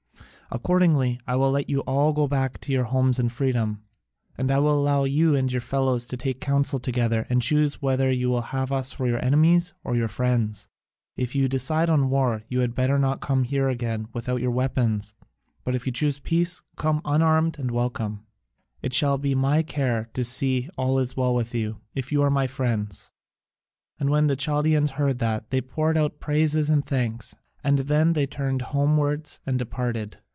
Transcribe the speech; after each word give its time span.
Accordingly 0.53 1.17
I 1.25 1.37
will 1.37 1.49
let 1.51 1.69
you 1.69 1.79
all 1.83 2.11
go 2.11 2.27
back 2.27 2.59
to 2.59 2.73
your 2.73 2.83
homes 2.83 3.19
in 3.19 3.29
freedom, 3.29 3.83
and 4.37 4.51
I 4.51 4.59
will 4.59 4.77
allow 4.77 5.05
you 5.05 5.33
and 5.33 5.49
your 5.49 5.61
fellows 5.61 6.05
to 6.07 6.17
take 6.17 6.41
counsel 6.41 6.77
together 6.77 7.25
and 7.29 7.41
choose 7.41 7.81
whether 7.81 8.11
you 8.11 8.29
will 8.29 8.41
have 8.41 8.69
us 8.69 8.91
for 8.91 9.07
your 9.07 9.23
enemies 9.23 9.73
or 9.85 9.95
your 9.95 10.09
friends. 10.09 10.67
If 11.15 11.35
you 11.35 11.47
decide 11.47 11.89
on 11.89 12.09
war, 12.09 12.43
you 12.49 12.59
had 12.59 12.75
better 12.75 12.99
not 12.99 13.21
come 13.21 13.43
here 13.45 13.69
again 13.69 14.09
without 14.11 14.41
your 14.41 14.51
weapons, 14.51 15.13
but 15.63 15.73
if 15.73 15.85
you 15.85 15.93
choose 15.93 16.19
peace, 16.19 16.61
come 16.75 16.99
unarmed 17.05 17.57
and 17.57 17.71
welcome: 17.71 18.25
it 18.81 18.93
shall 18.93 19.17
be 19.17 19.33
my 19.33 19.63
care 19.63 20.09
to 20.15 20.25
see 20.25 20.63
that 20.65 20.71
all 20.77 20.99
is 20.99 21.15
well 21.15 21.33
with 21.33 21.55
you, 21.55 21.79
if 21.95 22.11
you 22.11 22.21
are 22.23 22.29
my 22.29 22.45
friends." 22.47 23.09
And 24.01 24.09
when 24.09 24.27
the 24.27 24.35
Chaldaeans 24.35 24.89
heard 24.91 25.19
that, 25.19 25.49
they 25.49 25.61
poured 25.61 25.97
out 25.97 26.19
praises 26.19 26.69
and 26.69 26.83
thanks, 26.83 27.37
and 27.63 27.79
then 27.87 28.11
they 28.11 28.27
turned 28.27 28.63
homewards 28.63 29.39
and 29.45 29.57
departed. 29.57 30.17